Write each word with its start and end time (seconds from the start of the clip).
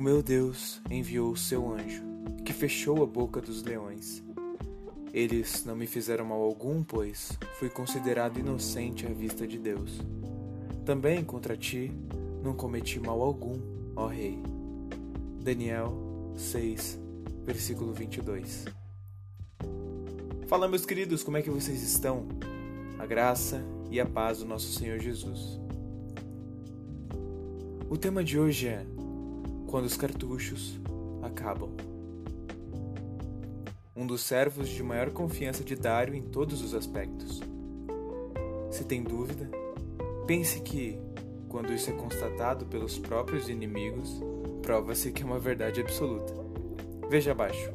meu 0.00 0.24
Deus 0.24 0.80
enviou 0.90 1.30
o 1.30 1.36
seu 1.36 1.72
anjo, 1.72 2.02
que 2.44 2.52
fechou 2.52 3.00
a 3.02 3.06
boca 3.06 3.40
dos 3.40 3.62
leões. 3.62 4.24
Eles 5.12 5.64
não 5.64 5.76
me 5.76 5.86
fizeram 5.86 6.24
mal 6.24 6.42
algum, 6.42 6.82
pois 6.82 7.38
fui 7.60 7.68
considerado 7.68 8.40
inocente 8.40 9.06
à 9.06 9.10
vista 9.10 9.46
de 9.46 9.56
Deus. 9.56 10.00
Também 10.84 11.22
contra 11.22 11.56
ti 11.56 11.92
não 12.42 12.54
cometi 12.54 12.98
mal 12.98 13.22
algum, 13.22 13.56
ó 13.94 14.08
Rei. 14.08 14.42
Daniel 15.40 15.94
6, 16.36 16.98
versículo 17.44 17.92
22. 17.92 18.64
Fala, 20.48 20.66
meus 20.66 20.84
queridos, 20.84 21.22
como 21.22 21.36
é 21.36 21.42
que 21.42 21.50
vocês 21.50 21.80
estão? 21.84 22.26
A 22.98 23.06
graça 23.06 23.64
e 23.92 24.00
a 24.00 24.06
paz 24.06 24.38
do 24.38 24.44
nosso 24.44 24.72
Senhor 24.72 24.98
Jesus. 24.98 25.60
O 27.88 27.96
tema 27.96 28.24
de 28.24 28.40
hoje 28.40 28.66
é 28.66 28.84
Quando 29.74 29.86
os 29.86 29.96
cartuchos 29.96 30.78
acabam. 31.20 31.68
Um 33.96 34.06
dos 34.06 34.20
servos 34.20 34.68
de 34.68 34.80
maior 34.84 35.10
confiança 35.10 35.64
de 35.64 35.74
Dário 35.74 36.14
em 36.14 36.22
todos 36.22 36.62
os 36.62 36.74
aspectos. 36.74 37.40
Se 38.70 38.84
tem 38.84 39.02
dúvida, 39.02 39.50
pense 40.28 40.60
que, 40.60 40.96
quando 41.48 41.72
isso 41.72 41.90
é 41.90 41.92
constatado 41.92 42.66
pelos 42.66 43.00
próprios 43.00 43.48
inimigos, 43.48 44.20
prova-se 44.62 45.10
que 45.10 45.24
é 45.24 45.26
uma 45.26 45.40
verdade 45.40 45.80
absoluta. 45.80 46.32
Veja 47.10 47.32
abaixo. 47.32 47.72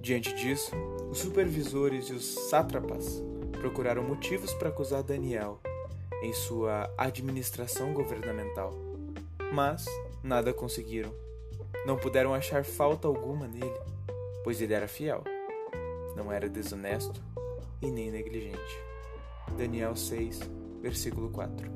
Diante 0.00 0.32
disso, 0.36 0.70
os 1.10 1.18
supervisores 1.18 2.10
e 2.10 2.12
os 2.12 2.48
sátrapas 2.48 3.20
procuraram 3.58 4.04
motivos 4.04 4.54
para 4.54 4.68
acusar 4.68 5.02
Daniel 5.02 5.60
em 6.22 6.32
sua 6.32 6.88
administração 6.96 7.92
governamental, 7.92 8.72
mas 9.52 9.84
nada 10.26 10.52
conseguiram. 10.52 11.14
Não 11.86 11.96
puderam 11.96 12.34
achar 12.34 12.64
falta 12.64 13.06
alguma 13.06 13.46
nele, 13.46 13.80
pois 14.42 14.60
ele 14.60 14.74
era 14.74 14.88
fiel, 14.88 15.22
não 16.16 16.32
era 16.32 16.48
desonesto 16.48 17.22
e 17.80 17.90
nem 17.90 18.10
negligente. 18.10 18.76
Daniel 19.56 19.94
6, 19.94 20.40
versículo 20.82 21.30
4. 21.30 21.70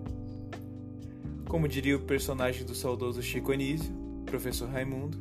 Como 1.48 1.68
diria 1.68 1.96
o 1.96 2.02
personagem 2.02 2.64
do 2.64 2.74
saudoso 2.74 3.22
Chico 3.22 3.52
Anísio, 3.52 3.92
professor 4.26 4.68
Raimundo, 4.68 5.18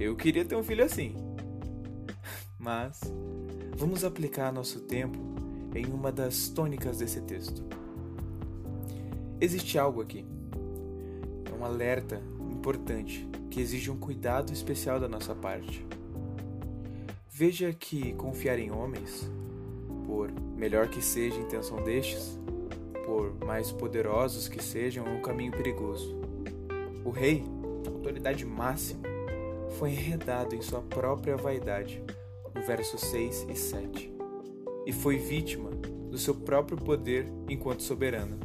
eu 0.00 0.16
queria 0.16 0.44
ter 0.44 0.56
um 0.56 0.62
filho 0.62 0.84
assim. 0.84 1.14
Mas 2.58 3.00
vamos 3.76 4.02
aplicar 4.02 4.50
nosso 4.50 4.80
tempo 4.80 5.18
em 5.74 5.86
uma 5.86 6.10
das 6.10 6.48
tônicas 6.48 6.98
desse 6.98 7.20
texto. 7.20 7.62
Existe 9.40 9.78
algo 9.78 10.00
aqui. 10.00 10.24
É 11.50 11.54
um 11.54 11.64
alerta 11.64 12.22
importante 12.66 13.24
que 13.48 13.60
exige 13.60 13.92
um 13.92 13.96
cuidado 13.96 14.52
especial 14.52 14.98
da 14.98 15.08
nossa 15.08 15.32
parte. 15.36 15.86
Veja 17.30 17.72
que 17.72 18.12
confiar 18.14 18.58
em 18.58 18.72
homens, 18.72 19.30
por 20.04 20.32
melhor 20.56 20.88
que 20.88 21.00
seja 21.00 21.36
a 21.36 21.42
intenção 21.42 21.80
destes, 21.84 22.36
por 23.04 23.32
mais 23.46 23.70
poderosos 23.70 24.48
que 24.48 24.60
sejam, 24.60 25.06
é 25.06 25.10
um 25.10 25.22
caminho 25.22 25.52
perigoso. 25.52 26.16
O 27.04 27.10
rei, 27.10 27.44
autoridade 27.86 28.44
máxima, 28.44 29.04
foi 29.78 29.90
enredado 29.90 30.56
em 30.56 30.60
sua 30.60 30.82
própria 30.82 31.36
vaidade 31.36 32.02
no 32.52 32.62
verso 32.62 32.98
6 32.98 33.46
e 33.48 33.54
7, 33.54 34.12
e 34.84 34.92
foi 34.92 35.18
vítima 35.18 35.70
do 36.10 36.18
seu 36.18 36.34
próprio 36.34 36.76
poder 36.76 37.28
enquanto 37.48 37.84
soberano, 37.84 38.40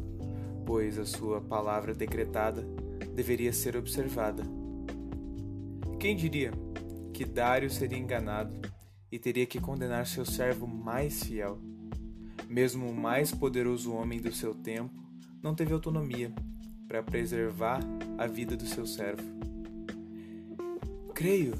pois 0.63 0.99
a 0.99 1.05
sua 1.07 1.41
palavra 1.41 1.95
decretada 1.95 2.63
deveria 3.15 3.53
ser 3.53 3.75
observada. 3.75 4.43
Quem 5.99 6.15
diria 6.15 6.51
que 7.13 7.25
Dário 7.25 7.69
seria 7.69 7.97
enganado 7.97 8.59
e 9.11 9.19
teria 9.19 9.45
que 9.45 9.61
condenar 9.61 10.07
seu 10.07 10.25
servo 10.25 10.65
mais 10.65 11.23
fiel? 11.23 11.59
Mesmo 12.47 12.89
o 12.89 12.93
mais 12.93 13.31
poderoso 13.31 13.93
homem 13.93 14.19
do 14.19 14.31
seu 14.31 14.53
tempo 14.53 14.93
não 15.41 15.53
teve 15.53 15.73
autonomia 15.73 16.33
para 16.87 17.03
preservar 17.03 17.79
a 18.17 18.27
vida 18.27 18.57
do 18.57 18.65
seu 18.65 18.85
servo. 18.85 19.23
Creio 21.13 21.53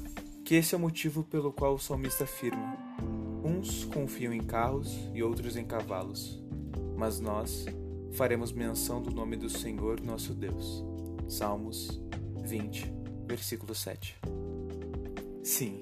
que 0.44 0.56
esse 0.56 0.74
é 0.74 0.78
o 0.78 0.80
motivo 0.80 1.22
pelo 1.22 1.52
qual 1.52 1.74
o 1.74 1.78
salmista 1.78 2.24
afirma: 2.24 2.76
Uns 3.44 3.84
confiam 3.84 4.32
em 4.32 4.42
carros 4.42 4.92
e 5.14 5.22
outros 5.22 5.56
em 5.56 5.64
cavalos, 5.64 6.42
mas 6.96 7.20
nós 7.20 7.64
faremos 8.12 8.52
menção 8.52 9.00
do 9.00 9.10
nome 9.10 9.36
do 9.36 9.48
Senhor 9.48 10.00
nosso 10.00 10.34
Deus. 10.34 10.91
Salmos 11.32 11.98
20, 12.44 12.92
versículo 13.26 13.74
7. 13.74 14.20
Sim, 15.42 15.80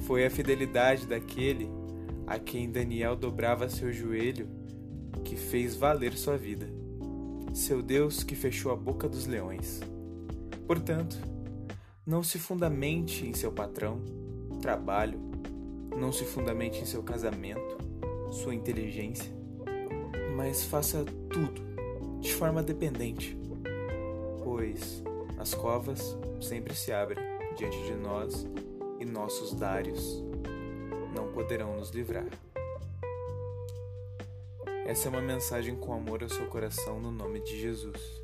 foi 0.00 0.24
a 0.24 0.30
fidelidade 0.30 1.06
daquele 1.06 1.68
a 2.26 2.38
quem 2.38 2.72
Daniel 2.72 3.14
dobrava 3.14 3.68
seu 3.68 3.92
joelho 3.92 4.48
que 5.26 5.36
fez 5.36 5.76
valer 5.76 6.14
sua 6.14 6.38
vida. 6.38 6.70
Seu 7.52 7.82
Deus 7.82 8.24
que 8.24 8.34
fechou 8.34 8.72
a 8.72 8.74
boca 8.74 9.06
dos 9.06 9.26
leões. 9.26 9.80
Portanto, 10.66 11.18
não 12.06 12.22
se 12.22 12.38
fundamente 12.38 13.26
em 13.26 13.34
seu 13.34 13.52
patrão, 13.52 14.00
trabalho, 14.62 15.20
não 15.94 16.10
se 16.10 16.24
fundamente 16.24 16.80
em 16.80 16.86
seu 16.86 17.02
casamento, 17.02 17.76
sua 18.30 18.54
inteligência, 18.54 19.30
mas 20.34 20.64
faça 20.64 21.04
tudo 21.28 21.60
de 22.20 22.32
forma 22.32 22.62
dependente, 22.62 23.36
pois 24.42 25.02
as 25.38 25.54
covas 25.54 26.16
sempre 26.40 26.74
se 26.74 26.92
abrem 26.92 27.24
diante 27.56 27.82
de 27.84 27.94
nós 27.94 28.46
e 28.98 29.04
nossos 29.04 29.52
dários 29.54 30.22
não 31.14 31.32
poderão 31.32 31.76
nos 31.76 31.90
livrar. 31.90 32.26
Essa 34.86 35.08
é 35.08 35.10
uma 35.10 35.22
mensagem 35.22 35.76
com 35.76 35.92
amor 35.92 36.22
ao 36.22 36.28
seu 36.28 36.46
coração 36.46 37.00
no 37.00 37.10
nome 37.10 37.40
de 37.40 37.60
Jesus. 37.60 38.21